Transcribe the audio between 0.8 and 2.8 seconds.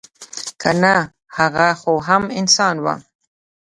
نه هغه خو هم انسان